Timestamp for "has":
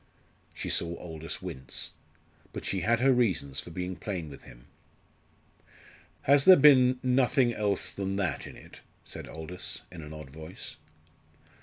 6.23-6.45